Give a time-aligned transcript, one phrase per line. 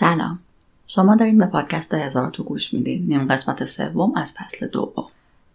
[0.00, 0.38] سلام.
[0.86, 3.06] شما دارین به پادکست هزار تو گوش میدین.
[3.06, 5.08] نیم قسمت سوم از فصل دوم.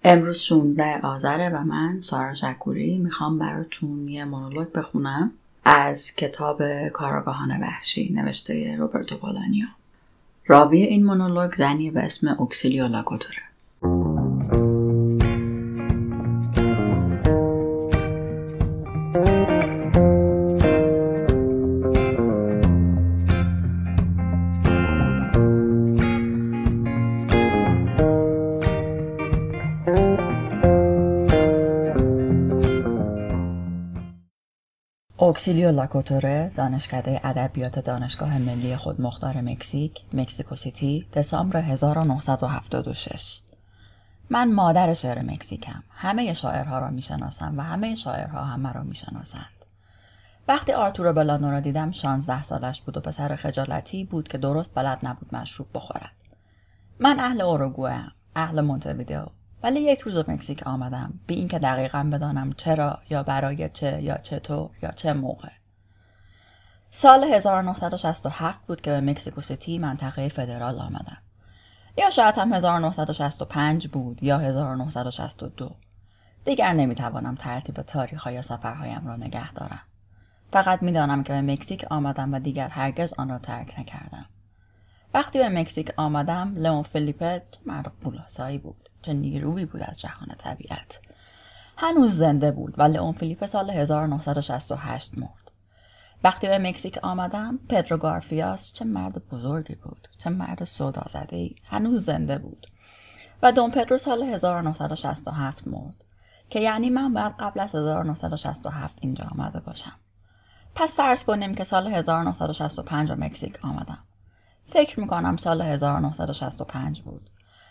[0.03, 5.31] امروز 16 آذره و من سارا شکوری می‌خوام براتون یه مونولوگ بخونم
[5.65, 9.67] از کتاب کاراگاهان وحشی نوشته روبرتو پولانیا
[10.47, 13.41] راوی این مونولوگ زنی به اسم اوکسیلیو لاکوتوره
[35.35, 43.41] اوکسیلیو لاکوتوره دانشکده ادبیات دانشگاه ملی خودمختار مکزیک مکزیکو سیتی دسامبر 1976
[44.29, 45.83] من مادر شعر مکزیکم.
[45.89, 49.65] همه شاعرها را می‌شناسم و همه شاعرها هم مرا می‌شناسند.
[50.47, 54.99] وقتی آرتورو بلانو را دیدم 16 سالش بود و پسر خجالتی بود که درست بلد
[55.03, 56.15] نبود مشروب بخورد.
[56.99, 58.03] من اهل اوروگوئه
[58.35, 59.25] اهل مونتویدئو.
[59.65, 61.19] ولی یک روز مکزیک آمدم.
[61.27, 65.49] بی اینکه دقیقا بدانم چرا یا برای چه یا چطور یا چه موقع.
[66.89, 71.17] سال 1967 بود که به مکزیکو سیتی منطقه فدرال آمدم.
[71.97, 75.75] یا شاید هم 1965 بود یا 1962
[76.43, 79.81] دیگر نمی‌توانم ترتیب تاریخ یا سفرهایم را نگه دارم.
[80.53, 84.25] فقط می‌دانم که به مکزیک آمدم و دیگر هرگز آن را ترک نکردم.
[85.13, 88.84] وقتی به مکزیک آمدم لئون فلیپه مرد قولاسایی بود.
[89.05, 90.99] چه نیروی بود از جهان طبیعت.
[91.77, 95.51] هنوز زنده بود و لئون فیلیپ سال 1968 مرد.
[96.23, 101.55] وقتی به مکزیک آمدم پدرو گارفیاس چه مرد بزرگی بود چه مرد صدا زده ای
[101.63, 102.67] هنوز زنده بود.
[103.43, 106.03] و دون پدرو سال 1967 مرد
[106.49, 109.95] که یعنی من باید قبل از 1967 اینجا آمده باشم.
[110.75, 114.03] پس فرض کنیم که سال 1965 به مکزیک آمدم.
[114.65, 117.29] فکر می‌کنم سال 1965 بود.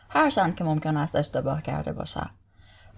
[0.08, 2.30] هرچند که ممکن است اشتباه کرده باشم.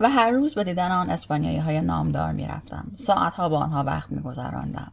[0.00, 2.92] و هر روز به دیدن آن اسپانیایی های نامدار می‌رفتم.
[2.94, 4.92] ساعتها با آنها وقت میگذراندم.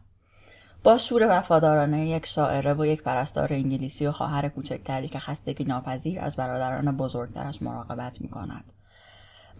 [0.84, 6.20] با شور وفادارانه یک شاعره و یک پرستار انگلیسی و خواهر کوچکتری که خستگی ناپذیر
[6.20, 8.64] از برادران بزرگترش مراقبت می کند.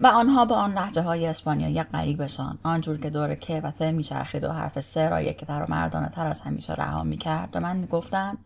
[0.01, 4.45] و آنها با آن لحجه های اسپانیایی غریبشان آنجور که دور که و ته میچرخید
[4.45, 8.39] و حرف سه را یکتر و مردانه تر از همیشه رها می‌کرد به من می‌گفتند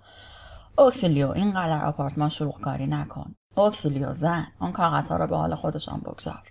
[0.79, 3.35] اوکسیلیو اینقدر آپارتمان شروع کاری نکن.
[3.55, 4.47] اوکسیلیو زن.
[4.59, 6.43] آن کاغذها را به حال خودشان بگذار.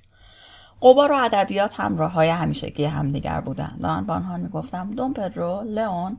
[0.81, 5.13] قبار و ادبیات همراه های همیشگی همدیگر بودند من به آنها می‌گفتم دون
[5.65, 6.17] لئون.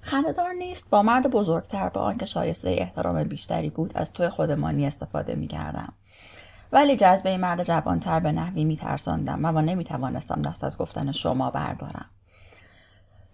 [0.00, 0.90] خندهدار نیست.
[0.90, 5.92] با مرد بزرگتر با آنکه شایسته احترام بیشتری بود از توی خودمانی استفاده می‌کردم.
[6.72, 12.06] ولی جذبه مرد جوانتر به نحوی میترساندم و نمی‌توانستم دست از گفتن شما بردارم.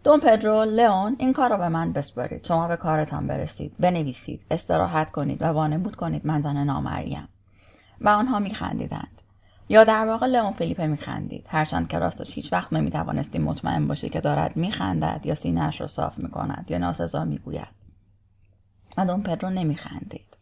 [0.05, 2.47] دون پدرو لئون این کار را به من بسپارید.
[2.47, 3.75] شما به کارتان برسید.
[3.81, 4.47] بنویسید.
[4.51, 7.29] استراحت کنید و وانمود کنید من زن نامریم.
[8.01, 9.23] و آنها میخندیدند.
[9.69, 11.47] یا در واقع لئون فیلیپه میخندید.
[11.49, 16.19] هرچند که راستش هیچ وقت نمی‌توانستیم مطمئن باشی که دارد میخندد یا سینهاش را صاف
[16.19, 17.69] می‌کند یا ناسزا می‌گوید.
[18.97, 20.37] و دون پدرو نمیخندید.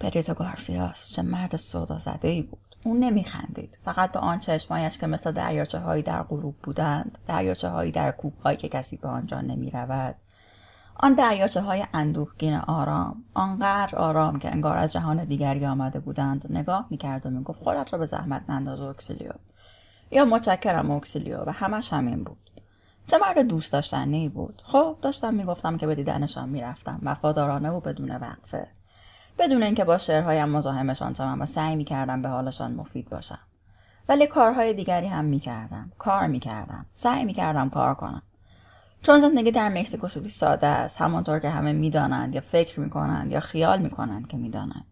[0.00, 2.69] پدریتو گارفیاس چه مرد سودا زده ای بود.
[2.84, 3.78] اون نمیخندید.
[3.84, 8.40] فقط به آن چشمایش که مثل دریاچه هایی در غروب بودند دریاچه هایی در کوه
[8.44, 10.14] هایی که کسی به آنجا نمی رود.
[10.96, 16.46] آن دریاچه های اندوهگین آرام آنقدر آرام که انگار از جهان دیگری آمده بودند.
[16.50, 19.30] نگاه می‌کرد و می‌گفت خودت را به زحمت ننداز اوکسیلیو
[20.10, 22.50] یا متشکرم اوکسیلیو و همش همین بود.
[23.06, 27.00] چه مرد دوست داشتنی بود؟ خب داشتم می‌گفتم که به دیدنشان می‌رفتم.
[27.02, 28.68] وفادارانه و بدون وقفه.
[29.40, 33.38] بدون اینکه با شعرهایم مزاحمشان شوم و سعی می‌کردم به حالشان مفید باشم.
[34.08, 35.92] ولی کارهای دیگری هم می‌کردم.
[35.98, 36.86] کار می‌کردم.
[36.94, 38.22] سعی می‌کردم کار کنم.
[39.02, 41.00] چون زندگی در مکزیکو سیتی ساده است.
[41.00, 44.86] همانطور که همه می‌دانند یا فکر می‌کنند یا خیال می‌کنند که می‌دانند.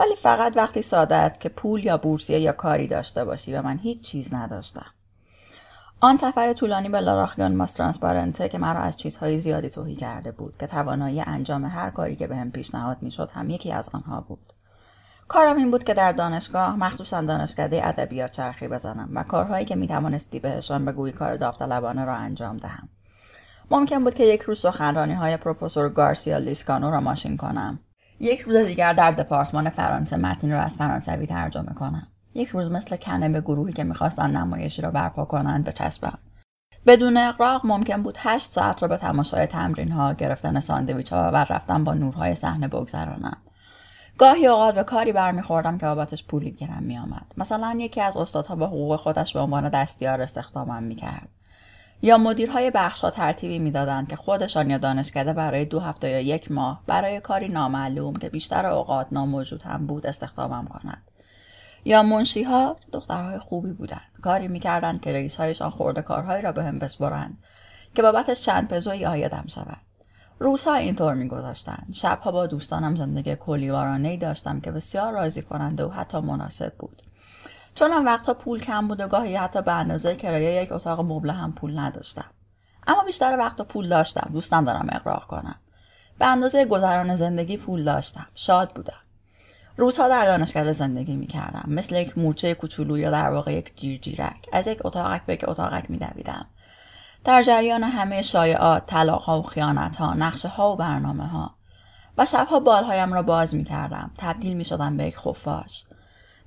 [0.00, 3.78] ولی فقط وقتی ساده است که پول یا بورسیه یا کاری داشته باشی و من
[3.78, 4.86] هیچ چیز نداشتم.
[6.02, 10.56] آن سفر طولانی به لاراخیان ماس ترانسپارنته که مرا از چیزهای زیادی توهی کرده بود
[10.56, 14.52] که توانایی انجام هر کاری که بهم پیشنهاد می‌شد هم یکی از آنها بود.
[15.28, 20.40] کارم این بود که در دانشگاه مخصوصا دانشکده ادبیات چرخی بزنم و کارهایی که می‌توانستی
[20.40, 22.88] بهشان بگویی کار داوطلبانه را انجام دهم.
[23.70, 27.78] ممکن بود که یک روز سخنرانی های پروفسور گارسیا لیسکانو را ماشین کنم.
[28.20, 32.06] یک روز دیگر در دپارتمان فرانسه متنی را از فرانسوی ترجمه کنم.
[32.34, 36.18] یک روز مثل کنه به گروهی که می‌خواستن نمایشی را برپا کنند بچسبم
[36.86, 41.36] بدون اقراق ممکن بود هشت ساعت را به تماشای تمرین ها گرفتن ساندویچ ها و
[41.36, 43.36] رفتن با نورهای صحنه بگذرانم
[44.18, 47.32] گاهی اوقات به کاری برمیخوردم که بابتش پولی گیرم میآمد.
[47.36, 51.28] مثلا یکی از استادها با حقوق خودش به عنوان دستیار استخدامم می‌کرد.
[52.02, 56.82] یا مدیرهای بخشها ترتیبی می‌دادند که خودشان یا دانشکده برای دو هفته یا یک ماه
[56.86, 61.09] برای کاری نامعلوم که بیشتر اوقات ناموجود هم بود استخدامم کنند.
[61.84, 64.18] یا منشیها دخترهای خوبی بودند.
[64.22, 67.38] کاری می‌کردند که رئیسهایشان خورده کارهایی را به هم بسپرند
[67.94, 69.80] که بابتش چند پزوی آیدم شود.
[70.38, 76.20] روزها اینطور میگذاشتند شبها با دوستانم زندگی کلیوارانهای داشتم که بسیار راضی کننده و حتی
[76.20, 77.02] مناسب بود.
[77.74, 81.32] چون آن وقتها پول کم بود و گاهی حتی به اندازه کرایه یک اتاق مبله
[81.32, 82.30] هم پول نداشتم.
[82.86, 84.30] اما بیشتر وقت پول داشتم.
[84.32, 85.60] دوست ندارم اقراق کنم.
[86.18, 88.26] به اندازه گذران زندگی پول داشتم.
[88.34, 89.00] شاد بودم.
[89.80, 94.48] روزها در دانشگاه زندگی می کردم مثل یک مورچه کوچولو یا در واقع یک جیرجیرک.
[94.52, 96.46] از یک اتاقک به یک اتاقک می دویدم.
[97.24, 101.54] در جریان همه شایعات طلاق ها و خیانت ها نقشه ها و برنامه ها
[102.18, 105.84] و شبها بالهایم را باز می کردم تبدیل می شدم به یک خفاش.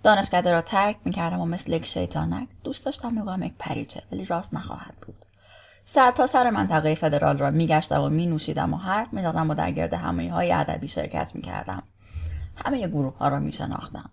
[0.04, 4.26] دانشکده را ترک می کردم و مثل یک شیطانک دوست داشتم می‌گویم یک پریچه ولی
[4.26, 5.26] راست نخواهد بود.
[5.86, 9.54] سر تا سر منطقه فدرال را میگشتم و می نوشیدم و حرف می زدم و
[9.54, 11.84] در گرد همه های ادبی شرکت می کردم.
[12.56, 14.10] همه گروه ها را می شناختم.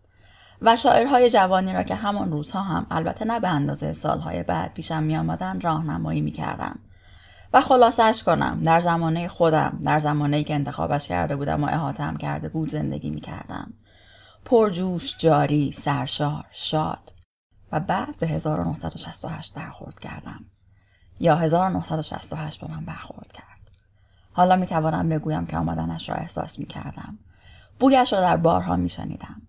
[0.63, 5.03] و شاعرهای جوانی را که همان روزها هم البته نه به اندازه سالهای بعد پیشم
[5.03, 6.79] می آمدن راهنمایی می کردم.
[7.53, 12.49] و خلاصش کنم در زمانه خودم در زمانه که انتخابش کرده بودم و احاتم کرده
[12.49, 13.73] بود زندگی می کردم.
[14.45, 17.13] پرجوش جاری سرشار شاد
[17.73, 20.45] و بعد به 1968 برخورد کردم
[21.21, 23.47] یا 1968 به من برخورد کرد
[24.33, 27.19] حالا می توانم بگویم که آمدنش را احساس می کردم
[27.81, 29.43] بویش را در بارها می شنیدم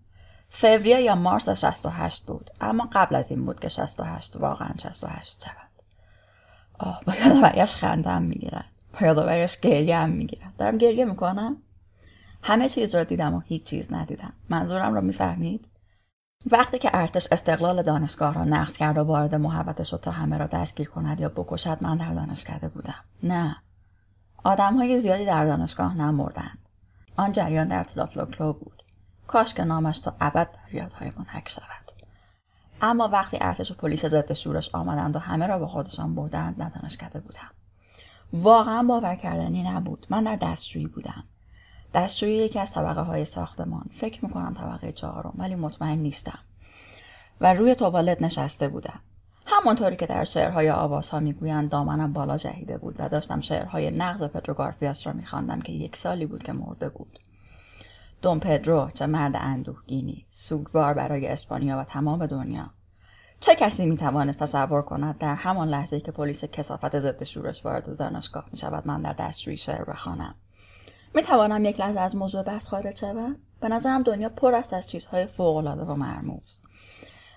[0.48, 5.72] فوریه یا مارس 68 بود اما قبل از این بود که 68 واقعا 68 شود
[6.78, 11.56] آه با یادآوریش خندم می‌گیرد با یادآوریش گریه هم می‌گیرد دارم گریه می‌کنم.
[12.42, 14.32] همه چیز را دیدم و هیچ چیز ندیدم.
[14.48, 15.68] منظورم را می‌فهمید؟
[16.50, 20.46] وقتی که ارتش استقلال دانشگاه را نقض کرد و وارد محوطه شد تا همه را
[20.46, 23.04] دستگیر کند یا بکشد من در دانشکده بودم.
[23.22, 23.56] نه.
[24.44, 26.61] آدم های زیادی در دانشگاه نمردند
[27.16, 28.82] آن جریان در تلاتلوکلو بود.
[29.26, 31.92] کاش که نامش تا ابد در یادهایمان حک شود.
[32.82, 36.68] اما وقتی ارتش و پلیس ضد شورش آمدند و همه را به خودشان بردند در
[36.68, 37.50] دانشکده بودم.
[38.32, 40.06] واقعا باور کردنی نبود.
[40.10, 41.24] من در دستشویی بودم.
[41.94, 43.90] دستشویی یکی از طبقه های ساختمان.
[43.92, 46.38] فکر می‌کنم طبقه چهارم ولی مطمئن نیستم.
[47.40, 49.00] و روی توالت نشسته بودم.
[49.52, 55.06] همانطوری که در شعرهای آوازها می‌گویند دامنم بالا جهیده بود و داشتم شعرهای نقض پدروگارفیاس
[55.06, 57.18] را میخواندم که یک سالی بود که مرده بود.
[58.22, 62.70] دوم پدرو چه مرد اندوهگینی سوگوار برای اسپانیا و تمام دنیا.
[63.40, 68.44] چه کسی می‌توانست تصور کند در همان لحظه که پلیس کسافت ضد شورش وارد دانشگاه
[68.52, 70.34] می‌شود من در دستشویی شعر بخوانم؟
[71.14, 74.88] می توانم یک لحظه از موضوع بحث خارج شوم؟ به نظرم دنیا پر است از
[74.88, 76.62] چیزهای فوقالعاده و مرموز.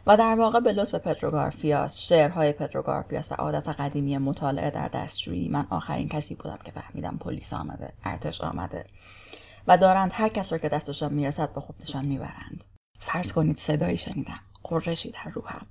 [0.07, 5.67] و در واقع به لطف پدروگارفیاس شعرهای پدروگارفیاس و عادت قدیمی مطالعه در دستشویی من
[5.69, 8.85] آخرین کسی بودم که فهمیدم پلیس آمده ارتش آمده
[9.67, 12.63] و دارند هر کس را که دستشان می‌رسد به خودشان می‌برند.
[12.99, 15.65] فرض کنید صدایی شنیدم قرشی در روحم.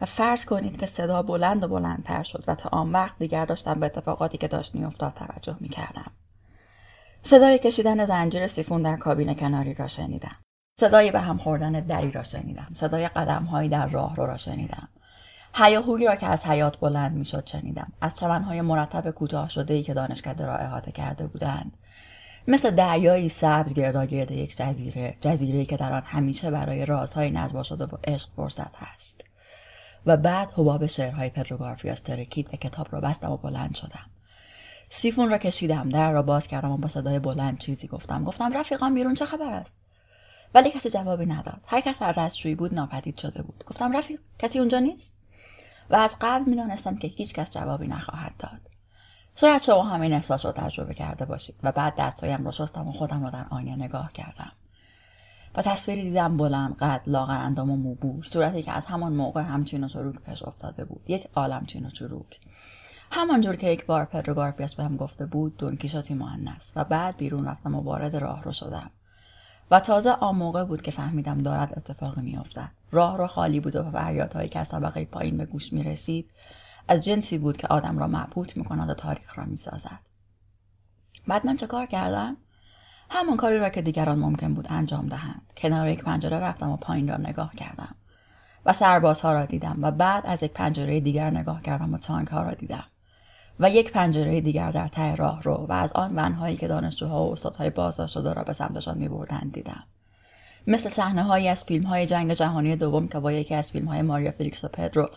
[0.00, 3.80] و فرض کنید که صدا بلند و بلندتر شد و تا آن وقت دیگر داشتم
[3.80, 6.12] به اتفاقاتی که داشت میافتاد توجه می‌کردم.
[7.22, 10.43] صدای کشیدن زنجیر سیفون در کابین کناری را شنیدم.
[10.76, 12.68] صدای به هم خوردن دری را شنیدم.
[12.74, 14.88] صدای قدمهایی در راه رو را شنیدم.
[15.54, 17.92] هیاهویی را که از حیات بلند می‌شد شنیدم.
[18.00, 21.76] از چمنهای مرتب کوتاه شده ای که دانشکده را احاطه کرده بودند.
[22.48, 27.84] مثل دریایی سبز گرد یک جزیره جزیره که در آن همیشه برای رازهای نجوا شده
[27.84, 29.24] و عشق فرصت هست
[30.06, 34.06] و بعد حباب شعرهای پدروگارفیاس ترکید و کتاب را بستم و بلند شدم
[34.88, 38.94] سیفون را کشیدم در را باز کردم و با صدای بلند چیزی گفتم گفتم رفیقان
[38.94, 39.83] بیرون چه خبر است
[40.54, 41.60] ولی کسی جوابی نداد.
[41.66, 43.64] هر کس در دستشویی بود ناپدید شده بود.
[43.66, 45.16] گفتم رفیق کسی اونجا نیست؟
[45.90, 48.60] و از قبل می‌دانستم که هیچ کس جوابی نخواهد داد.
[49.36, 52.92] شاید شما هم این احساس را تجربه کرده باشید و بعد دستهایم را شستم و
[52.92, 54.52] خودم را در آینه نگاه کردم.
[55.54, 59.84] و تصویری دیدم بلند قد لاغر اندام و موبور صورتی که از همان موقع همچین
[59.84, 61.02] و چروک پیش افتاده بود.
[61.08, 62.40] یک عالم چین و چروک.
[63.10, 67.74] همانجور که یک بار پدرو گارفیاس بهم گفته بود دونکیشوتی مهندس و بعد بیرون رفتم
[67.74, 68.90] و وارد راه رو شدم.
[69.70, 73.90] و تازه آن موقع بود که فهمیدم دارد اتفاقی میافتد راه رو خالی بود و
[73.90, 76.30] فریادهایی که از طبقه پایین به گوش می رسید
[76.88, 80.00] از جنسی بود که آدم را معبوط می کند و تاریخ را می سازد.
[81.26, 82.36] بعد من چه کار کردم؟
[83.10, 85.52] همون کاری را که دیگران ممکن بود انجام دهند.
[85.56, 87.94] کنار یک پنجره رفتم و پایین را نگاه کردم.
[88.66, 92.42] و سربازها را دیدم و بعد از یک پنجره دیگر نگاه کردم و تانک ها
[92.42, 92.84] را دیدم.
[93.60, 97.32] و یک پنجره دیگر در ته راه رو و از آن ونهایی که دانشجوها و
[97.32, 99.84] استادهای بازداشت شده را به سمتشان میبردند دیدم.
[100.66, 104.02] مثل صحنه هایی از فیلم های جنگ جهانی دوم که با یکی از فیلم های
[104.02, 105.10] ماریا فیلیکس و پدرو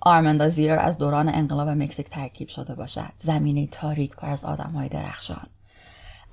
[0.00, 3.12] آرمنداریز از دوران انقلاب مکزیک ترکیب شده باشد.
[3.18, 5.46] زمینه تاریک پر از آدم های درخشان.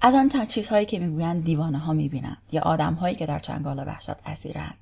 [0.01, 2.41] از آن تا چیزهایی که می‌گویند دیوانه ها می‌بینند.
[2.51, 4.77] یا آدم هایی که در چنگال وحشت اسیرند.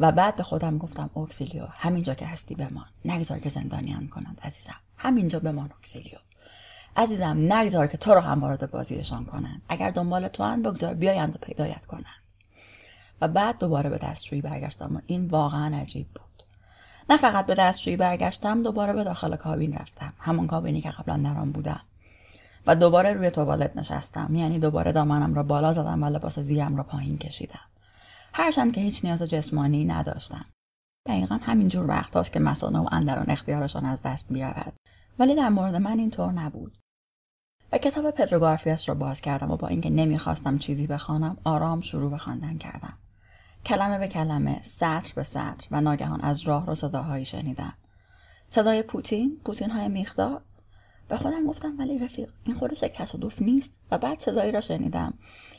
[0.00, 4.76] و بعد به خودم گفتم اوکسیلیو همینجا که هستی بمان نگذار که زندانیت کنند عزیزم.
[4.96, 6.18] همینجا بمان اوکسیلیو.
[6.96, 9.62] عزیزم نگذار که تو رو هم وارد بازیشان کنند.
[9.68, 12.04] اگر دنبال توان بگذار بیایند و پیدایت کنند.
[13.20, 16.42] و بعد دوباره به دستشویی برگشتم و این واقعا عجیب بود.
[17.10, 20.12] نه فقط به دستشویی برگشتم دوباره به داخل کابین رفتم.
[20.18, 21.80] همان کابینی که قبلا در آن بودم.
[22.66, 24.34] و دوباره روی توالت نشستم.
[24.34, 27.60] یعنی دوباره دامنم را بالا زدم و لباس زیرم را پایین کشیدم.
[28.38, 30.44] هرچند که هیچ نیاز جسمانی نداشتم.
[31.06, 34.72] دقیقا همینجور وقت هاست که مسانه و اندران اختیارشان از دست می‌رود.
[35.18, 36.78] ولی در مورد من اینطور نبود.
[37.72, 42.18] و کتاب پدروگارفیاس را باز کردم و با اینکه نمی‌خواستم چیزی بخوانم آرام شروع به
[42.18, 42.98] خواندن کردم.
[43.66, 47.74] کلمه به کلمه سطر به سطر و ناگهان از راه رو صداهایی شنیدم.
[48.50, 50.42] صدای پوتین پوتین های میخدار
[51.08, 53.80] به خودم گفتم ولی رفیق این خودش تصادف نیست.
[53.90, 55.14] و بعد صدایی را شنیدم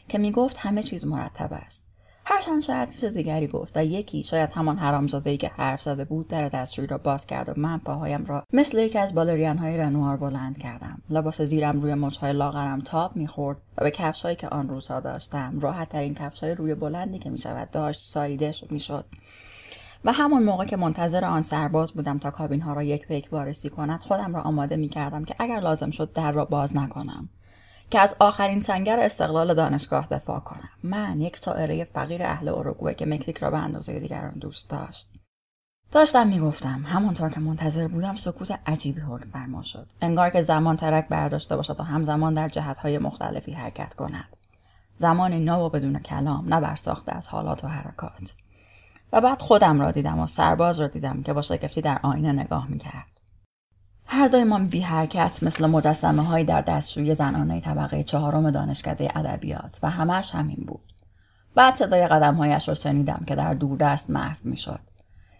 [0.07, 1.88] که می‌گفت همه چیز مرتب است.
[2.31, 6.27] هرچند شاید چیز دیگری گفت و یکی شاید همان حرامزاده ای که حرف زده بود
[6.27, 10.17] در دستشویی را باز کرد و من پاهایم را مثل یکی از بالریان های رنوار
[10.17, 11.01] بلند کردم.
[11.09, 15.59] لباس زیرم روی مچهای لاغرم تاب می‌خورد و به کفش هایی که آن روزها داشتم
[15.59, 19.05] راحت ترین کفش های روی بلندی که می‌شود داشت ساییده می‌شد.
[20.05, 23.29] و همون موقع که منتظر آن سرباز بودم تا کابین ها را یک به یک
[23.31, 27.29] وارسی کند خودم را آماده می کردم که اگر لازم شد در را باز نکنم.
[27.89, 30.69] که از آخرین سنگر استقلال دانشگاه دفاع کنم.
[30.83, 35.09] من یک طائره فقیر اهل اوروگوئه که مکزیک را به اندازه دیگران دوست داشت.
[35.91, 39.87] داشتم می‌گفتم همانطور که منتظر بودم سکوت عجیبی حکم فرما شد.
[40.01, 44.37] انگار که زمان ترک برداشته باشد و همزمان در جهتهای مختلفی حرکت کند.
[44.97, 48.33] زمانی نو و بدون کلام نه برساخته از حالات و حرکات.
[49.13, 52.67] و بعد خودم را دیدم و سرباز را دیدم که با شگفتی در آینه نگاه
[52.67, 53.18] می‌کرد.
[54.11, 59.89] هر دویمان بی حرکت مثل مجسمه هایی در دستشوی زنانه طبقه چهارم دانشکده ادبیات و
[59.89, 60.93] همش همین بود.
[61.55, 64.79] بعد صدای قدم هایش را شنیدم که در دوردست محو می شد.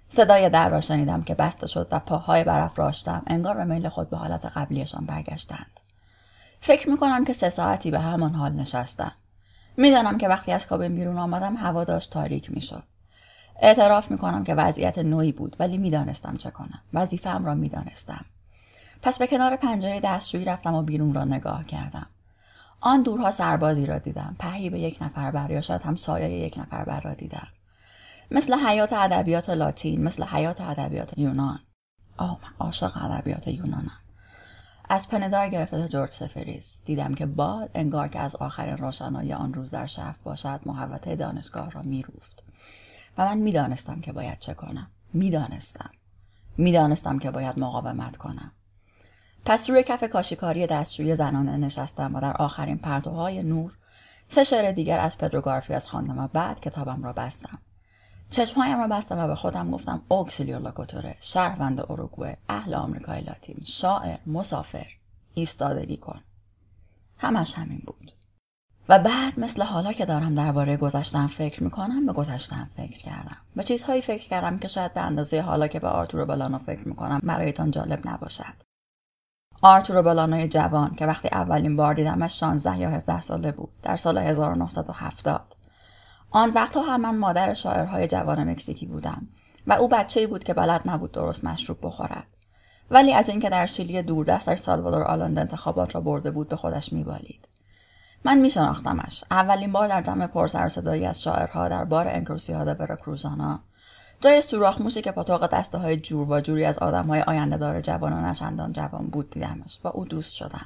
[0.10, 2.46] صدای در را شنیدم که بسته شد و پاهای
[2.76, 5.80] راشتم انگار به میل خود به حالت قبلیشان برگشتند.
[6.60, 9.12] فکر می کنم که سه ساعتی به همان حال نشستم.
[9.78, 12.84] می‌دانم که وقتی از کابین بیرون آمدم هوا داشت تاریک می شد.
[13.62, 16.82] اعتراف می کنم که وضعیت نوعی بود ولی می‌دانستم چه کنم.
[16.94, 18.26] وظیفه‌ام را می‌دانستم.
[19.02, 22.08] پس به کنار پنجره دستشویی رفتم و بیرون را نگاه کردم.
[22.82, 24.36] آن دورها سربازی را دیدم.
[24.72, 27.48] به یک نفر بر یا شاید هم سایه یک نفر بر را دیدم.
[28.32, 31.60] مثل حیات ادبیات لاتین مثل حیات ادبیات یونان.
[32.18, 34.00] آه من عاشق ادبیات یونانم.
[34.90, 36.82] از پندار گرفته تا جورج سفریس.
[36.86, 41.72] دیدم که باد انگار که از آخرین روشنایی آن روز در شهر باشد محوطه دانشگاه
[41.72, 42.44] را میروفت
[43.18, 44.88] و من می‌دانستم که باید چه کنم.
[45.14, 45.90] می‌دانستم
[46.58, 48.52] می‌دانستم که باید مقاومت کنم.
[49.46, 53.78] پس روی کف کاشیکاری دستشوی زنانه نشستم و در آخرین پرتوهای نور
[54.28, 57.60] سه شعر دیگر از پدرو گارفیاس خواندم و بعد کتابم را بستم.
[58.30, 64.18] چشمهایم را بستم و به خودم گفتم اوکسیلیو لاکوتوره شهروند اوروگوه اهل آمریکای لاتین شاعر
[64.28, 64.86] مسافر
[65.34, 66.20] ایستادگی کن.
[67.18, 68.12] همش همین بود.
[68.90, 73.38] و بعد مثل حالا که دارم درباره گذشتم فکر می‌کنم به گذشتم فکر کردم.
[73.56, 77.22] به چیزهایی فکر کردم که شاید به اندازه حالا که به آرتورو بلانو فکر می‌کنم
[77.24, 78.69] برایتان جالب نباشد.
[79.62, 84.18] آرتورو بلانوی جوان که وقتی اولین بار دیدمش 16 یا 17 ساله بود در سال
[84.18, 85.56] 1970
[86.32, 89.28] آن وقتها هم من مادر شاعرهای جوان مکزیکی بودم
[89.68, 92.28] و او بچه بود که بلد نبود درست مشروب بخورد.
[92.92, 96.94] ولی از اینکه در شیلی دوردست در سالوادور آلند انتخابات را برده بود به خودش
[96.94, 97.48] میبالید.
[98.24, 99.24] من میشناختمش.
[99.32, 102.96] اولین بار در جمع پرسر صدایی از شاعرها در بار انکروسیادا برا
[104.22, 107.82] جای سوراخ موشی که پاتوق دسته های جور و جوری از آدم های آینده دار
[107.82, 110.66] جوان و نشندان جوان بود دیدمش و او دوست شدم.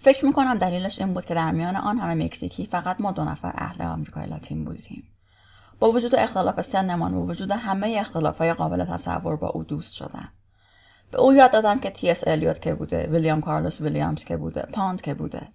[0.00, 3.52] فکر می‌کنم دلیلش این بود که در میان آن همه مکزیکی فقط ما دو نفر
[3.54, 5.04] اهل آمریکای لاتین بودیم.
[5.78, 10.28] با وجود اختلاف سنمان و وجود همه اختلاف های قابل تصور با او دوست شدم.
[11.10, 14.62] به او یاد دادم که تی اس الیوت که بوده، ویلیام کارلوس ویلیامز که بوده،
[14.62, 15.48] پاوند که بوده.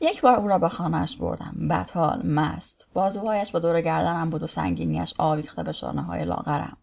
[0.00, 1.68] یک بار او را به خانهاش بردم.
[1.70, 2.88] بدحال مست.
[2.92, 6.76] بازوهایش با دور گردنم بود و سنگینیش آویخته به شانه های لاغرم.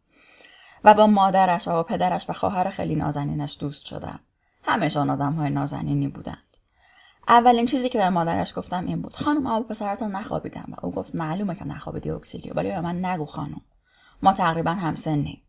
[0.83, 4.19] و با مادرش و با پدرش و خواهر خیلی نازنینش دوست شدم.
[4.63, 6.57] همهشان آدم های نازنینی بودند.
[7.27, 9.15] اولین چیزی که به مادرش گفتم این بود.
[9.15, 13.25] خانم با پسرتان نخوابیدم و او گفت معلومه که نخوابیدی اکسیلیو ولی به من نگو
[13.25, 13.61] خانم.
[14.23, 15.41] ما تقریبا همسنیم.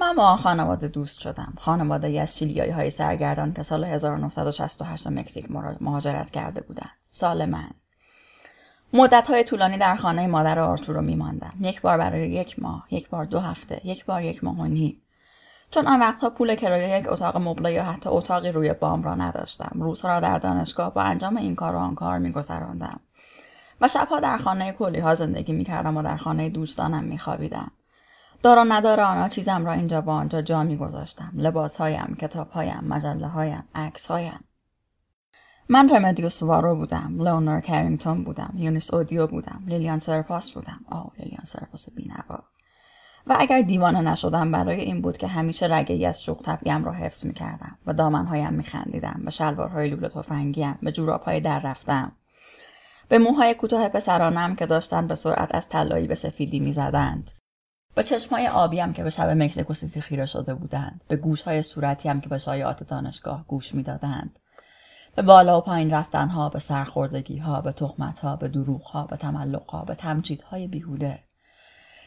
[0.00, 1.52] من با آن خانواده دوست شدم.
[1.58, 6.90] خانواده ای از شیلیایی های سرگردان که سال 1968 مکزیک مهاجرت کرده بودند.
[7.08, 7.70] سال من.
[8.92, 11.52] مدت های طولانی در خانه مادر آرتورو می ماندم.
[11.60, 15.02] یک بار برای یک ماه، یک بار دو هفته، یک بار یک ماه و نیم.
[15.70, 19.70] چون آن وقتها پول کرایه یک اتاق مبله یا حتی اتاقی روی بام را نداشتم.
[19.74, 23.00] روزها را در دانشگاه با انجام این کار و آن کار میگذراندم.
[23.80, 27.70] و شبها در خانه کلی ها زندگی می‌کردم و در خانه دوستانم میخوابیدم.
[28.42, 31.32] دار و ندار آنها چیزم را اینجا و آنجا جا میگذاشتم.
[31.34, 34.44] لباسهایم کتابهایم مجله هایم عکسهایم.
[35.68, 40.80] من رمدیوس وارو بودم لونر کرینگتون بودم یونیس اودیو بودم لیلیان سرپاس بودم.
[40.90, 42.38] آه لیلیان سرپاس بینوا.
[43.26, 46.92] و اگر دیوانه نشدم برای این بود که همیشه رگه ای از شوخ طبعیم را
[46.92, 52.12] حفظ می کردم و دامنهایم می خندیدم به شلوارهای لوله تفنگیم به جورابهای در رفتم.
[53.08, 57.30] به موهای کوتاه پسرانم که داشتن به سرعت از طلایی به سفیدی می‌زدند.
[57.94, 61.00] به چشمهای آبیم که به شب مکزیکو سیتی خیره شده بودند.
[61.08, 64.38] به گوشهای صورتیم که به شایعات دانشگاه گوش می‌دادند.
[65.14, 70.68] به بالا و پایین رفتنها به سرخوردگیها به تهمتها به دروغها به تملقها به تمجیدهای
[70.68, 71.18] بیهوده.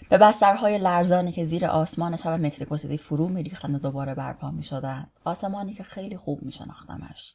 [0.09, 5.11] به بسترهای لرزانی که زیر آسمان شب مکزیکو سیتی فرو میریختند و دوباره برپا می‌شدند.
[5.23, 7.33] آسمانی که خیلی خوب میشناختمش.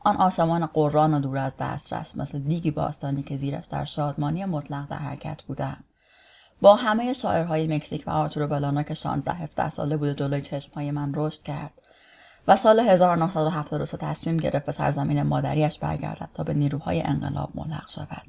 [0.00, 4.88] آن آسمان قران و دور از دسترس مثل دیگی باستانی که زیرش در شادمانی مطلق
[4.88, 5.84] در حرکت بودم
[6.60, 11.12] با همه شاعرهای مکزیک و آرتورو بلانا که 16 17 ساله بوده جلوی چشمهای من
[11.14, 11.72] رشد کرد
[12.48, 18.26] و سال 1973 تصمیم گرفت به سرزمین مادریش برگردد تا به نیروهای انقلاب ملحق شود.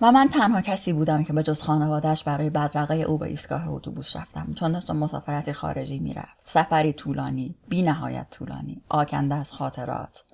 [0.00, 4.16] و من تنها کسی بودم که به جز خانوادهش برای بدرقه او به ایستگاه اتوبوس
[4.16, 4.54] رفتم.
[4.54, 6.40] چون داشت مسافرتی خارجی می‌رفت.
[6.44, 10.24] سفری طولانی بی نهایت طولانی آکنده از خاطرات.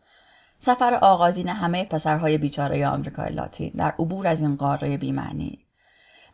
[0.59, 5.68] سفر آغازین همه پسرهای بیچاره آمریکای لاتین در عبور از این قاره بیمعنی.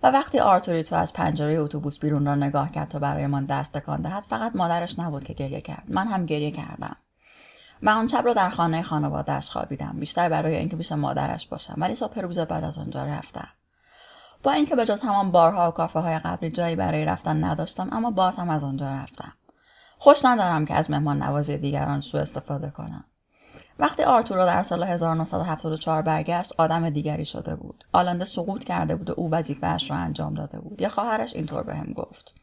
[0.04, 4.22] و وقتی آرتوریتو از پنجره اتوبوس بیرون را نگاه کرد تا برایمان دست تکان دهد
[4.22, 5.84] فقط مادرش نبود که گریه کرد.
[5.88, 6.96] من هم گریه کردم.
[7.82, 9.96] و آن شب را در خانه خانوادهش خوابیدم.
[10.00, 13.48] بیشتر برای اینکه پیش مادرش باشم ولی صبح روز بعد از آنجا رفتم.
[14.42, 18.10] با اینکه به جز همان بارها و کافه های قبلی جایی برای رفتن نداشتم اما
[18.10, 19.32] باز هم از آنجا رفتم.
[19.98, 23.04] خوش ندارم که از مهمان نوازی دیگران سوء استفاده کنم.
[23.78, 27.84] وقتی آرتورو در سال 1974 برگشت آدم دیگری شده بود.
[27.92, 30.80] آلنده سقوط کرده بود و او وظیفهاش را انجام داده بود.
[30.80, 32.34] یا خواهرش اینطور بهم گفت.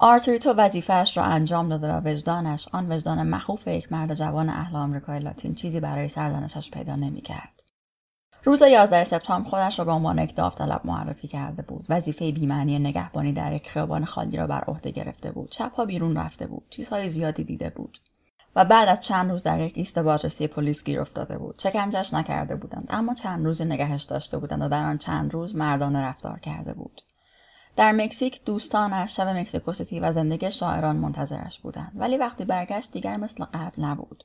[0.00, 5.18] آرتوریتو وظیفهاش را انجام داده و وجدانش آن وجدان مخوف یک مرد جوان اهل آمریکای
[5.18, 7.62] لاتین چیزی برای سرزنشش پیدا نمی‌کرد.
[8.44, 11.86] روز 11 سپتامبر خودش را به عنوان یک داوطلب معرفی کرده بود.
[11.88, 15.52] وظیفه بیمعنی نگهبانی در یک خیابان خالی را بر عهده گرفته بود.
[15.52, 16.66] شبها بیرون رفته بود.
[16.70, 17.98] چیزهای زیادی دیده بود.
[18.56, 21.58] و بعد از چند روز در یک ایست بازرسی پلیس گیر افتاده بود.
[21.62, 26.02] شکنجش نکرده بودند اما چند روز نگهش داشته بودند و در آن چند روز مردانه
[26.02, 27.02] رفتار کرده بود.
[27.76, 33.16] در مکزیک دوستانش شب مکزیکو سیتی و زندگی شاعران منتظرش بودند ولی وقتی برگشت دیگر
[33.16, 34.24] مثل قبل نبود.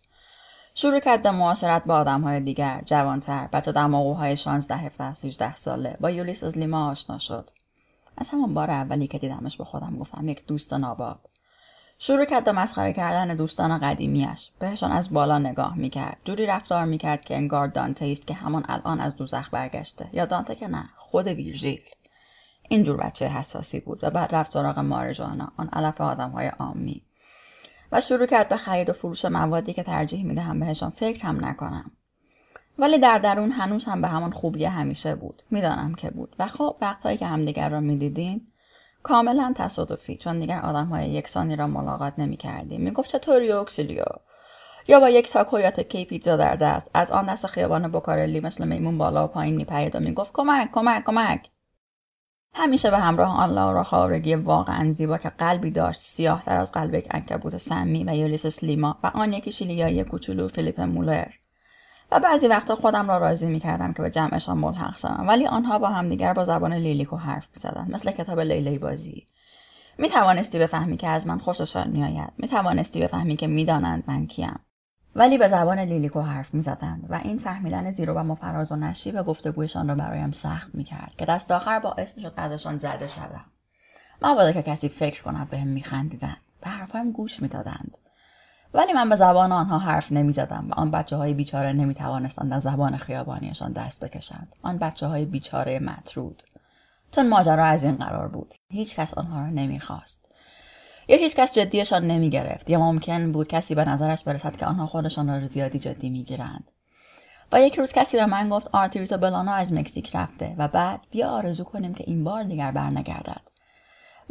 [0.74, 6.10] شروع کرد به معاشرت با آدمهای دیگر جوانتر بچه دماغوهای 16 17 18 ساله با
[6.10, 7.50] یولیس از لیما آشنا شد.
[8.18, 11.20] از همان بار اولی که دیدمش به خودم گفتم یک دوست ناباب.
[12.04, 16.18] شروع کرد به مسخره کردن دوستان قدیمیش بهشان از بالا نگاه می‌کرد.
[16.26, 20.10] جوری رفتار می‌کرد که انگار دانته است که همان الان از دوزخ برگشته.
[20.14, 21.82] یا دانته که نه خود ویرژیل.
[22.70, 27.02] اینجور بچه حساسی بود و بعد رفت سراغ مارجوانا آن علف های عامی.
[27.92, 31.92] و شروع کرد به خرید و فروش موادی که ترجیح می‌دهم بهشان فکر هم نکنم.
[32.80, 35.44] ولی در درون هنوز هم به همان خوبی همیشه بود.
[35.52, 36.36] می‌دانم که بود.
[36.40, 38.51] و خب وقتهایی که همدیگر را می‌دیدیم
[39.04, 44.04] کاملا تصادفی چون دیگر آدم های یکسانی را ملاقات نمی کردیم می گفت چطوری اکسیلیو؟
[44.88, 46.92] یا با یک تاکو یا تکه ای پیتزا در دست.
[46.94, 50.34] از آن دست خیابان بوکارلی مثل میمون بالا و پایین می پرید و می گفت
[50.34, 51.50] کمک کمک کمک.
[52.54, 56.94] همیشه به همراه آن لارا خاورگی واقعا زیبا که قلبی داشت سیاه تر از قلب
[56.94, 61.28] یک عنکبوت سمی و یولیسس لیما و آن یکی شیلیایی کوچولو فیلیپ مولر.
[62.12, 65.28] و بعضی وقتا خودم را راضی می کردم که به جمعشان ملحق شوم.
[65.28, 69.26] ولی آنها با همدیگر با زبان گلیگلیکو حرف می مثل کتاب لیلی بازی.
[69.98, 74.28] می توانستی بفهمی که از من خوششان می آید می توانستی بفهمی که می‌دانند من
[74.28, 74.60] کیم.
[75.16, 79.22] ولی به زبان لیلیکو حرف می زدند و این فهمیدن زیرو و مفراز و نشیب
[79.22, 83.46] گفتگویشان را برایم سخت می کرد که دست آخر باعث شد ازشان زده شدم
[84.22, 86.38] مبادا که کسی فکر کند بهم به میخندیدند.
[86.62, 87.98] به حرفهایم گوش می‌دادند.
[88.74, 92.54] ولی من به زبان آنها حرف نمی زدم و آن بچه های بیچاره نمی توانستند
[92.54, 94.56] از زبان خیابانیشان دست بکشند.
[94.62, 96.44] آن بچه های بیچاره مطرود.
[97.12, 98.54] چون ماجرا از این قرار بود.
[98.70, 100.32] هیچ کس آنها را نمی‌خواست.
[101.08, 104.88] یا هیچ کس جدیشان نمی گرفت یا ممکن بود کسی به نظرش برسد که آنها
[104.88, 106.72] خودشان را زیادی جدی می گیرند.
[107.52, 111.28] و یک روز کسی به من گفت آرتوریتو بلانو از مکزیک رفته و بعد بیا
[111.30, 113.51] آرزو کنیم که این بار دیگر برنگردد.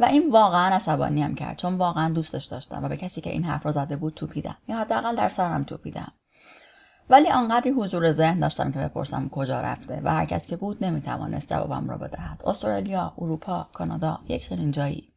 [0.01, 3.65] و این واقعا عصبانیم کرد چون واقعا دوستش داشتم و به کسی که این حرف
[3.65, 6.11] را زده بود توپیدم یا حداقل در سرم توپیدم.
[7.09, 11.49] ولی آنقدری حضور ذهن داشتم که بپرسم کجا رفته و هر کس که بود نمی‌توانست
[11.49, 12.43] جوابم را بدهد.
[12.45, 15.13] استرالیا اروپا کانادا یک چنین جایی.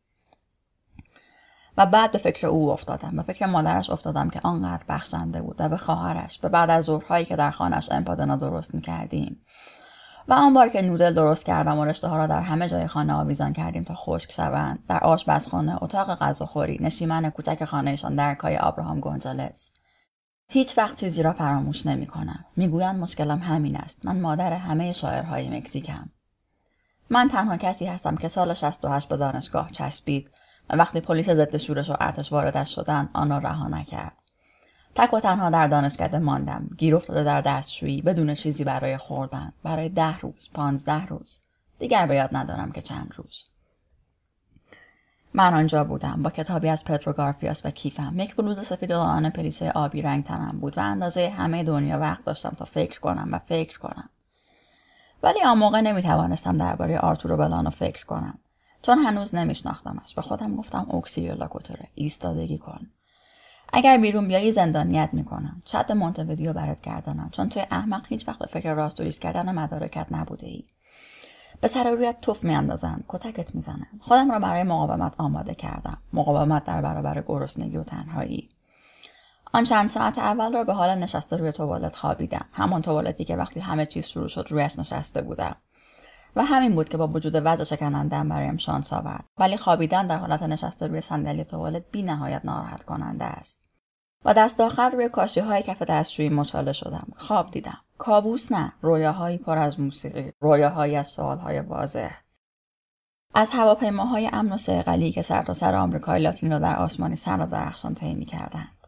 [1.78, 5.68] و بعد به فکر او افتادم به فکر مادرش افتادم که آنقدر بخشنده بود و
[5.68, 9.44] به خواهرش به بعد از ظهرهایی که در خانهش امپادنا درست می‌کردیم.
[10.28, 13.12] و آن بار که نودل درست کردم و رشته ها را در همه جای خانه
[13.12, 19.00] آویزان کردیم تا خشک شوند در آشپزخانه اتاق غذاخوری نشیمن کوچک خانهشان در کای آبراهام
[19.00, 19.72] گونزالس
[20.48, 22.44] هیچ وقت چیزی را فراموش نمی کنم.
[22.56, 24.06] می‌گویند مشکلم همین است.
[24.06, 26.10] من مادر همه شاعرهای مکزیکم.
[27.10, 30.30] من تنها کسی هستم که سال 68 به دانشگاه چسبید
[30.70, 34.23] و وقتی پلیس ضد شورش و ارتش واردش شدن آن را رها نکرد.
[34.94, 36.68] تک و تنها در دانشکده ماندم.
[36.78, 39.52] گیر افتاده در دستشویی بدون چیزی برای خوردن.
[39.62, 41.40] برای ده روز پانزده روز.
[41.78, 43.44] دیگر به یاد ندارم که چند روز.
[45.34, 46.22] من آنجا بودم.
[46.22, 48.14] با کتابی از پدرو گارفیاس و کیفم.
[48.18, 52.54] یک بلوز سفید و پلیسه آبی رنگ تنم بود و اندازه همه دنیا وقت داشتم
[52.58, 54.10] تا فکر کنم و فکر کنم.
[55.22, 58.38] ولی آن موقع نمی توانستم درباره آرتورو بلانو فکر کنم.
[58.82, 60.14] چون هنوز نمیشناختمش.
[60.14, 62.86] به خودم گفتم اوکسیو لاکوتوره ایستادگی کن.
[63.72, 65.62] اگر بیرون بیایی زندانیت می‌کنم.
[65.66, 67.28] شاید به مونتویدیو برات گردانم.
[67.32, 70.64] چون توی احمق هیچ وقت به فکر راست کردن مدارکت نبوده ای
[71.60, 75.98] به سر رویت توف میاندازند کتکت می‌زنند خودم را برای مقاومت آماده کردم.
[76.12, 78.48] مقاومت در برابر گرسنگی و تنهایی.
[79.52, 82.44] آن چند ساعت اول را به حال نشسته روی توالت خوابیدم.
[82.52, 85.56] همان توالتی که وقتی همه چیز شروع شد رویش نشسته بودم.
[86.36, 89.24] و همین بود که با وجود وضع شکنندهام برایم شانس آورد.
[89.38, 93.64] ولی خوابیدن در حالت نشسته روی صندلی توالت بی نهایت ناراحت کننده است.
[94.24, 97.06] و دست آخر روی کاشی های کف دستشویی مچاله شدم.
[97.16, 97.78] خواب دیدم.
[97.98, 102.10] کابوس نه رویاهایی پر از موسیقی رویاهایی از سوالهای واضح.
[103.34, 107.46] از هواپیماهای امن و سیقلی که سر سر آمریکای لاتین را در آسمانی سر و
[107.46, 108.86] درخشان طی می‌کردند.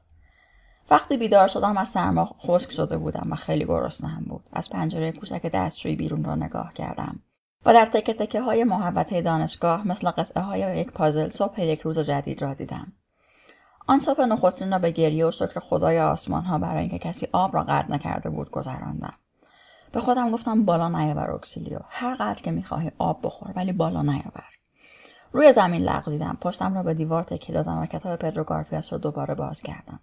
[0.90, 4.48] وقتی بیدار شدم از سرما خشک شده بودم و خیلی گرسنهام بود.
[4.52, 7.20] از پنجره کوچک دستشویی بیرون را نگاه کردم.
[7.66, 11.98] و در تکه تکه های محبته دانشگاه مثل قطعه های یک پازل صبح یک روز
[11.98, 12.92] جدید را دیدم.
[13.86, 17.54] آن صبح نخستین را به گریه و شکر خدای آسمان ها برای اینکه کسی آب
[17.54, 19.12] را قطع نکرده بود گذراندم.
[19.92, 24.44] به خودم گفتم بالا نیاور اکسیلیو هر قدر که می‌خواهی آب بخور ولی بالا نیاور.
[25.32, 29.34] روی زمین لغزیدم پشتم را به دیوار تکی دادم و کتاب پدرو گارفیاس را دوباره
[29.34, 30.00] باز کردم.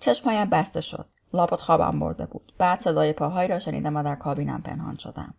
[0.00, 2.52] چشمهایم بسته شد لابد خوابم برده بود.
[2.58, 5.34] بعد صدای پاهایی را شنیدم و در کابینم پنهان شدم.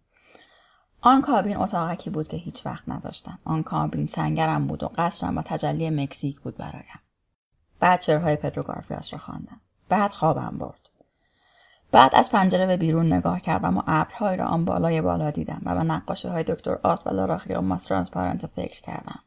[1.08, 3.38] آن کابین اتاقکی بود که هیچ وقت نداشتم.
[3.46, 7.00] آن کابین سنگرم بود و قصرم و تجلی مکزیک بود برایم.
[7.80, 9.62] بعد شعرهای پدرو گارفیاس را خواندم.
[9.90, 10.90] بعد خوابم برد.
[11.92, 15.76] بعد از پنجره به بیرون نگاه کردم و ابرهایی را آن بالای بالا دیدم و
[15.76, 19.20] به نقاشی های دکتر آت و لاراخیا ماس ترانسپارنت فکر کردم.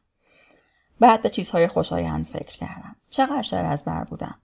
[0.99, 2.95] بعد به چیزهای خوشایند فکر کردم.
[3.09, 4.35] چقدر شعر از بر بودم.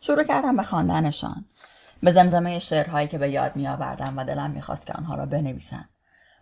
[0.00, 1.44] شروع کردم به خواندنشان.
[2.02, 5.88] به زمزمه شعرهایی که به یاد میآوردم و دلم می‌خواست که آنها را بنویسم.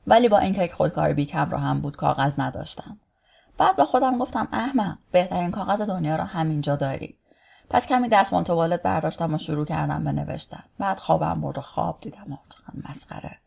[0.07, 2.99] ولی با اینکه خودکار بیکم را هم بود کاغذ نداشتم.
[3.59, 7.19] بعد به خودم گفتم احمق بهترین کاغذ دنیا را همینجا داری.
[7.71, 10.65] پس کمی دستمان توالت برداشتم و شروع کردم به نوشتن.
[10.79, 12.33] بعد خوابم برد و خواب دیدم.
[12.33, 12.37] و
[12.89, 13.39] مسخره.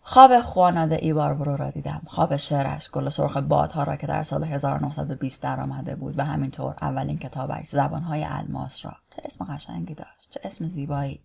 [0.00, 2.02] خواب خوانده ایبار برو را دیدم.
[2.06, 6.18] خواب شعرش گل سرخ بادها را که در سال 1920 در آمده بود.
[6.18, 8.92] و همینطور اولین کتابش زبانهای الماس را.
[9.16, 10.30] چه اسم قشنگی داشت.
[10.30, 11.22] چه اسم زیبایی.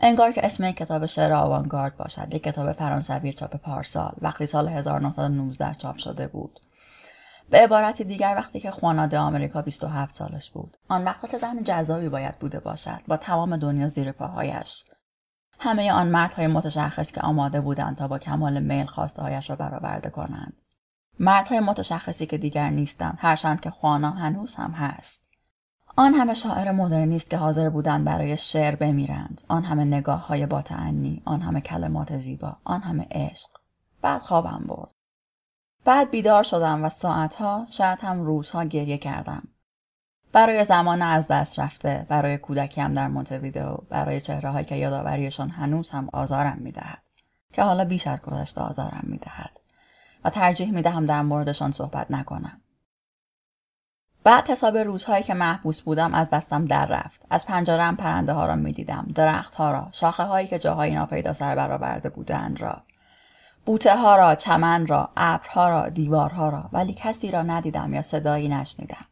[0.00, 5.74] انگار که اسم کتاب شعر آوانگارد باشد یک کتاب فرانسوی چاپ پارسال وقتی سال 1919
[5.74, 6.60] چاپ شده بود.
[7.50, 10.76] به عبارت دیگر وقتی که خواناده آمریکا 27 سالش بود.
[10.88, 14.84] آن وقتا چه زن جذابی باید بوده باشد با تمام دنیا زیر پاهایش.
[15.58, 20.10] همه آن مردهای متشخص که آماده بودند تا با کمال میل خواسته هایش را برآورده
[20.10, 20.56] کنند.
[21.18, 25.23] مردهای متشخصی که دیگر نیستند هرچند که خوانا هنوز هم هست.
[25.96, 29.42] آن همه شاعر مدرنیست که حاضر بودند برای شعر بمیرند.
[29.48, 33.50] آن همه نگاه های باطعنی آن همه کلمات زیبا آن همه عشق.
[34.02, 34.90] بعد خوابم برد.
[35.84, 39.42] بعد بیدار شدم و ساعتها شاید هم روزها گریه کردم.
[40.32, 46.08] برای زمان از دست رفته برای کودکیم در مونتویدئو برای چهره که یادآوریشان هنوز هم
[46.12, 47.02] آزارم می‌دهد.
[47.52, 49.60] که حالا بیش از گذشته آزارم می‌دهد.
[50.24, 52.60] و ترجیح می‌دهم در موردشان صحبت نکنم.
[54.24, 57.26] بعد حساب روزهایی که محبوس بودم از دستم در رفت.
[57.30, 59.06] از پنجرهام پرنده ها را می‌دیدم.
[59.14, 62.82] درخت ها را شاخه هایی که جاهایی ناپیدا سر برآورده بودند را.
[63.64, 66.68] بوته ها را چمن را ابرها را دیوارها را.
[66.72, 69.04] ولی کسی را ندیدم یا صدایی نشنیدم.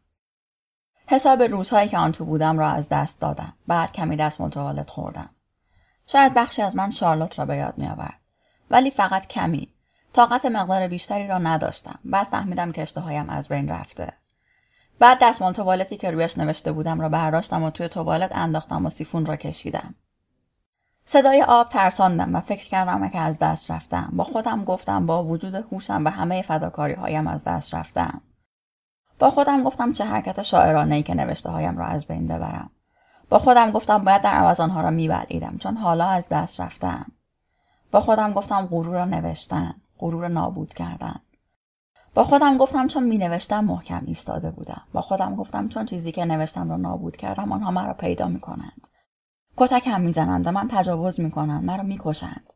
[1.07, 3.53] حساب روزهایی که آن تو بودم را از دست دادم.
[3.67, 5.31] بعد کمی دست متوالت خوردم.
[6.07, 8.21] شاید بخشی از من شارلوت را به یاد میآورد.
[8.71, 9.69] ولی فقط کمی.
[10.13, 11.99] طاقت مقدار بیشتری را نداشتم.
[12.05, 14.22] بعد فهمیدم که اشتهایم از بین رفته.
[15.03, 19.27] بعد دستمال توالتی که رویش نوشته بودم را برداشتم و توی توالت انداختم و سیفون
[19.27, 19.95] را کشیدم.
[21.05, 24.13] صدای آب ترساندم و فکر کردم که از دست رفتم.
[24.13, 28.21] با خودم گفتم با وجود هوشم و همه فداکاری هایم از دست رفتم.
[29.19, 32.71] با خودم گفتم چه حرکت شاعرانه ای که نوشته هایم را از بین ببرم
[33.29, 37.07] با خودم گفتم باید در عوض آنها را میبلعیدم چون حالا از دست رفتم
[37.91, 41.21] با خودم گفتم غرور را نوشتن غرور نابود کردن
[42.15, 44.83] با خودم گفتم چون می نوشتم محکم ایستاده بودم.
[44.93, 48.89] با خودم گفتم چون چیزی که نوشتم را نابود کردم آنها مرا پیدا می کنند
[49.57, 52.53] کتکم می‌زنند و من تجاوز می کنند مرا می کشند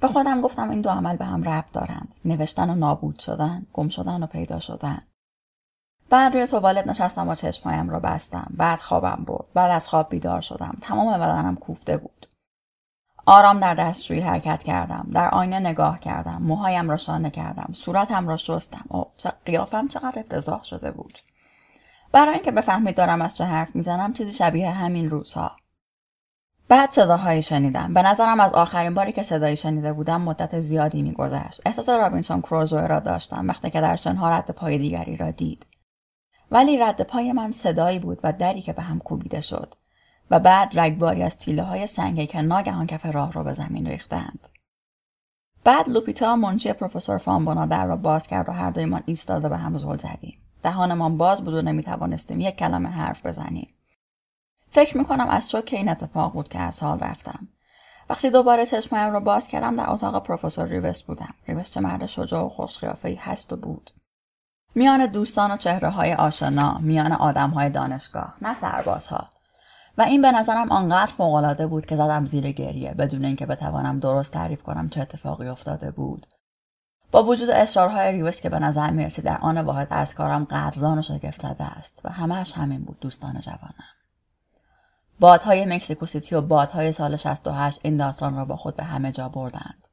[0.00, 2.14] به خودم گفتم این دو عمل به هم ربط دارند.
[2.24, 5.02] نوشتن و نابود شدن گم شدن و پیدا شدن.
[6.10, 8.52] بعد روی توالت نشستم و چشمهایم را بستم.
[8.56, 9.44] بعد خوابم برد.
[9.54, 10.78] بعد از خواب بیدار شدم.
[10.82, 12.26] تمام بدنم کوفته بود.
[13.26, 18.36] آرام در دستشویی حرکت کردم در آینه نگاه کردم موهایم را شانه کردم صورتم را
[18.36, 18.84] شستم.
[18.88, 19.06] او
[19.44, 21.18] قیافم چقدر افتضاح شده بود.
[22.12, 25.56] برای اینکه بفهمید دارم از چه حرف می‌زنم چیزی شبیه همین روزها.
[26.68, 27.94] بعد صداهایی شنیدم.
[27.94, 31.60] به نظرم از آخرین باری که صدایی شنیده بودم مدت زیادی میگذشت.
[31.66, 35.66] احساس رابینسون کروزوی را داشتم وقتی که در شنها رد پای دیگری را دید.
[36.50, 39.74] ولی رد پای من صدایی بود و دری که به هم کوبیده شد.
[40.30, 44.48] و بعد رگباری از تیله های سنگی که ناگهان کف راه را به زمین ریختند.
[45.64, 49.78] بعد لوپیتا منشی پروفسور فامبونا در را باز کرد و هر دویمان ایستاده به هم
[49.78, 50.38] زل زدیم.
[50.62, 53.68] دهانمان باز بود و نمی توانستیم یک کلمه حرف بزنیم.
[54.70, 57.48] فکر می کنم از شوک این اتفاق بود که از حال رفتم.
[58.10, 61.34] وقتی دوباره چشمایم را باز کردم در اتاق پروفسور ریوس بودم.
[61.48, 63.90] ریوس چه مرد شجاع و خوشقیافهای هست و بود.
[64.74, 69.28] میان دوستان و چهره های آشنا، میان آدم های دانشگاه، نه سربازها.
[69.98, 74.32] و این به نظرم آنقدر فوقالعاده بود که زدم زیر گریه بدون اینکه بتوانم درست
[74.32, 76.26] تعریف کنم چه اتفاقی افتاده بود.
[77.12, 81.02] با وجود اصرارهای ریوس که به نظر می‌رسید در آن واحد از کارم قدردان و
[81.02, 83.84] شگفت است و همهش همین بود دوستان جوانم.
[85.20, 89.28] بادهای مکسیکو سیتی و بادهای سال 68 این داستان را با خود به همه جا
[89.28, 89.88] بردند.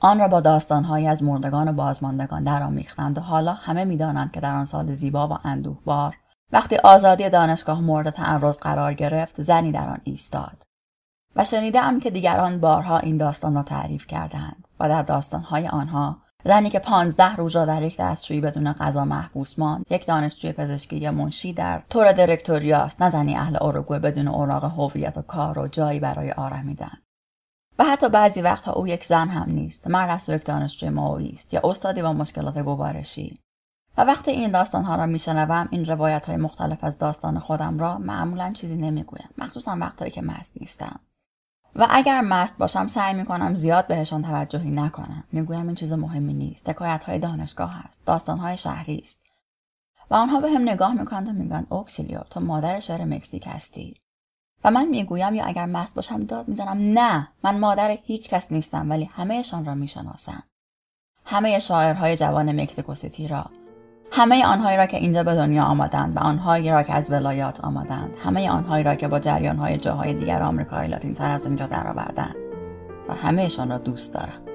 [0.00, 4.54] آن را با داستانهایی از مردگان و بازماندگان درآمیختند و حالا همه می‌دانند که در
[4.54, 6.16] آن سال زیبا و اندوهبار
[6.52, 10.62] وقتی آزادی دانشگاه مورد تعرض قرار گرفت زنی در آن ایستاد
[11.36, 16.70] و شنیدم که دیگران بارها این داستان را تعریف کردند و در داستانهای آنها زنی
[16.70, 21.12] که پانزده روز را در یک دستشویی بدون غذا محبوس ماند یک دانشجوی پزشکی یا
[21.12, 26.00] منشی در طور درکتوریاست نه زنی اهل اوروگوئه بدون اوراق هویت و کار و جایی
[26.00, 26.98] برای آرمیدن.
[27.78, 31.54] و حتی بعضی وقتها او یک زن هم نیست مرد است یک دانشجوی ماویی است
[31.54, 33.40] یا استادی با مشکلات گوارشی.
[33.98, 37.98] و وقتی این داستان ها را میشنوم این روایت های مختلف از داستان خودم را
[37.98, 41.00] معمولا چیزی نمی‌گویم مخصوصا وقتهایی که مست نیستم.
[41.76, 45.24] و اگر مست باشم سعی می‌کنم زیاد بهشان توجهی نکنم.
[45.32, 49.22] می‌گویم این چیز مهمی نیست حکایت های دانشگاه است داستان های شهری است.
[50.10, 53.96] و آنها به هم نگاه می‌کنند و میگن اوکسیلیو تو مادر شعر مکزیک هستی.
[54.64, 56.98] و من می‌گویم یا اگر مست باشم داد می‌زنم.
[56.98, 60.42] نه من مادر هیچ کس نیستم ولی همهشان را می‌شناسم.
[61.24, 63.50] همه شاعرهای جوان مکزیکو سیتی را.
[64.10, 68.10] همه آنهایی را که اینجا به دنیا آمدند و آنهایی را که از ولایات آمدند
[68.24, 72.36] همه آنهایی را که با جریانهای جاهای دیگر آمریکای لاتین سر از اینجا درآوردند
[73.08, 74.47] و همهشان را دوست دارم.